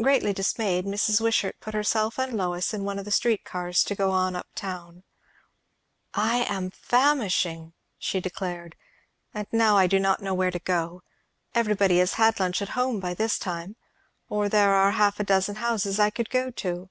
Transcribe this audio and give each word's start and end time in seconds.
Greatly 0.00 0.32
dismayed, 0.32 0.84
Mrs. 0.84 1.20
Wishart 1.20 1.58
put 1.60 1.74
herself 1.74 2.16
and 2.16 2.32
Lois 2.34 2.72
in 2.72 2.84
one 2.84 2.96
of 2.96 3.04
the 3.04 3.10
street 3.10 3.42
cars 3.44 3.82
to 3.82 3.96
go 3.96 4.12
on 4.12 4.36
up 4.36 4.46
town. 4.54 5.02
"I 6.14 6.44
am 6.44 6.70
famishing!" 6.70 7.72
she 7.98 8.20
declared. 8.20 8.76
"And 9.34 9.48
now 9.50 9.76
I 9.76 9.88
do 9.88 9.98
not 9.98 10.22
know 10.22 10.32
where 10.32 10.52
to 10.52 10.60
go. 10.60 11.02
Everybody 11.56 11.98
has 11.98 12.14
had 12.14 12.38
lunch 12.38 12.62
at 12.62 12.68
home 12.78 13.00
by 13.00 13.14
this 13.14 13.36
time, 13.36 13.74
or 14.28 14.48
there 14.48 14.72
are 14.74 14.92
half 14.92 15.18
a 15.18 15.24
dozen 15.24 15.56
houses 15.56 15.98
I 15.98 16.08
could 16.10 16.30
go 16.30 16.52
to." 16.52 16.88